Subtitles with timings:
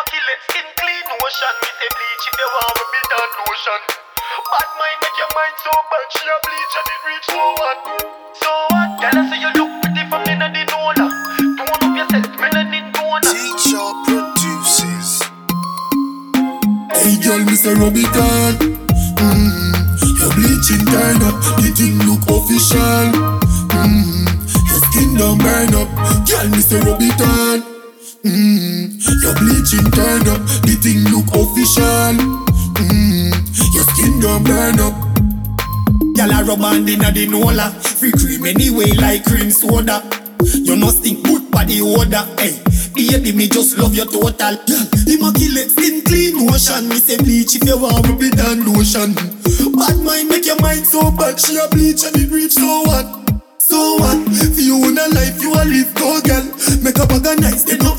[0.00, 1.54] Immaculate skin clean ocean.
[1.60, 3.80] Me say bleach if you want me be done notion.
[4.48, 6.06] Bad mind make your mind so bad.
[6.16, 7.78] She a bleach and it reach so what?
[8.32, 8.88] So what?
[8.96, 11.04] Girl, I say you look pretty from inna the Nola.
[11.04, 13.28] Tone up yourself, melanin toner.
[13.28, 15.20] Teacha produces.
[16.96, 17.76] Hey girl, Mr.
[17.76, 19.76] Robican mm,
[20.16, 23.04] Your bleaching turn up The thing look official
[23.76, 24.24] mm,
[24.64, 25.92] Your skin don't burn up
[26.24, 26.80] Girl, Mr.
[26.88, 27.69] Robican
[28.24, 30.40] mm, Your bleaching turn up.
[30.66, 32.16] The thing look official.
[32.80, 33.32] Mm,
[33.74, 34.94] Your skin don't burn up.
[36.16, 40.02] Gyal a rub hand inna the nola Free cream anyway like cream soda.
[40.42, 42.58] You no stink good by body odor Hey,
[42.94, 44.56] baby me just love your total.
[44.66, 46.88] Gyal, immaculate skin clean ocean.
[46.88, 49.14] Me say bleach if you want me be done lotion.
[49.76, 51.38] Bad mind make your mind so bad.
[51.40, 53.06] She a bleach and it reach so what?
[53.58, 54.18] So what?
[54.28, 56.44] For you in a life you a live go girl.
[56.82, 57.26] Make a bag
[57.84, 57.89] of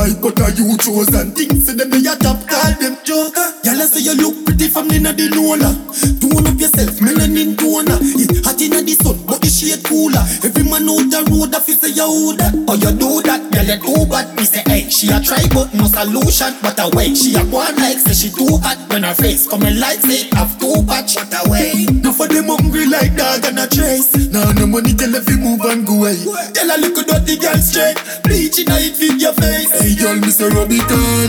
[0.00, 3.80] hype but are you chosen Things say them they a top call them joke Gyal
[3.80, 5.76] I say you look pretty from inna the nola
[6.20, 10.22] Tone up yourself melanin toner It hot inna the sun but the shade cooler.
[10.42, 13.22] Every man out the road a fi say you who that Or oh, you do
[13.28, 14.26] that girl you too bad.
[14.34, 16.56] Me say hey she a try but no solution.
[16.62, 18.78] But a way she a go on like say she too hot.
[18.90, 21.14] When her face coming like say have too patch.
[21.14, 24.10] What a way No for them hungry like dog and a trace.
[24.34, 25.62] Now no money tell if you move
[26.00, 26.16] away
[26.54, 27.96] Tell a little dirty girl straight.
[28.24, 29.70] Bleaching it fit your face.
[29.70, 30.48] Hey girl, Mr.
[30.50, 31.28] Robican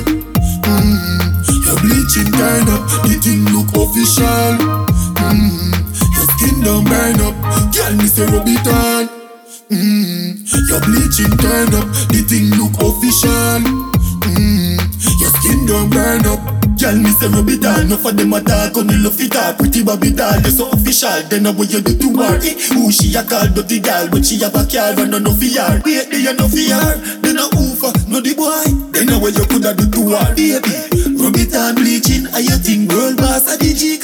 [0.64, 1.20] mm,
[1.66, 4.56] Your bleaching turn up The thing look official.
[5.20, 5.76] Mm,
[6.16, 7.36] Your skin don't burn up.
[7.76, 8.28] Girl, Mr.
[8.32, 9.10] Robican
[9.70, 13.60] mm, Your bleaching turn up The thing look official.
[14.32, 14.80] Mm,
[15.20, 18.42] Your skin don't burn up Girl, me say rub it all, no for them a
[18.42, 21.70] talk On the love it all, pretty Bobby doll You so official, then know what
[21.70, 22.42] you do to her?
[22.42, 22.58] Eh?
[22.74, 23.54] Who she a call?
[23.54, 26.50] Dirty girl, but she have a car And no no fear, wait, they a no
[26.50, 26.82] fear.
[27.22, 28.66] They no oofa, no the boy.
[28.98, 32.58] They know what you coulda do to her, baby Rub it all, bleaching, I you
[32.58, 34.01] think World boss a DG,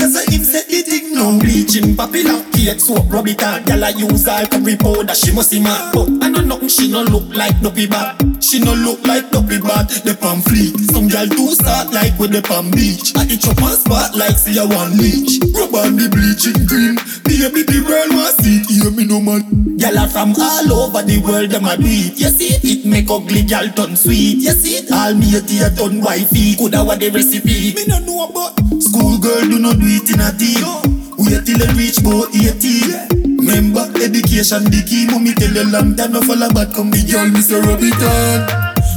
[1.31, 5.33] now Bleaching, popular, cake soap, rub it all Girl, I use all curry powder, she
[5.33, 8.43] must see mad But I know nothing, she no look like dopey bad.
[8.43, 12.31] She no look like dopey bad, the palm fleek Some girl do start like with
[12.31, 13.13] the palm beach.
[13.15, 15.39] I itch up and spot like see a one leech.
[15.53, 16.95] Rub on the bleaching cream.
[17.27, 18.63] Baby the world want see.
[18.63, 19.43] It Hear me no man.
[19.77, 22.19] Gyal are from all over the world them a do it.
[22.19, 24.39] You see it, make ugly gyal turn sweet.
[24.39, 26.55] You see it, all me a tea turn wifey.
[26.55, 27.73] Coulda what the recipe.
[27.73, 28.55] Me no know about.
[28.81, 30.96] School girl do not do it in a team
[31.27, 36.13] Wait till they reach about 18 Remember education the key Mommy tell you long time
[36.13, 37.59] no follow back come the Girl, Mr.
[37.59, 38.47] Robican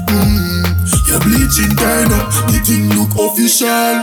[0.06, 0.62] mm,
[1.10, 3.94] Your bleaching turn up The thing look official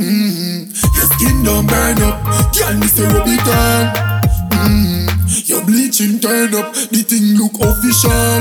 [0.00, 0.64] mm,
[0.96, 2.16] Your skin don't burn up
[2.56, 3.04] Girl, Mr.
[3.12, 3.92] Robican
[4.56, 8.38] mm, Your bleaching turn up The thing look official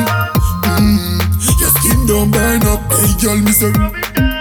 [0.71, 1.19] mm,
[1.59, 3.75] Your skin don't burn up Hey girl, Mr.
[3.75, 4.36] The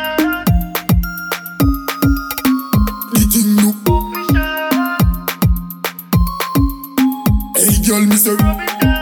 [7.87, 8.96] Girl, me say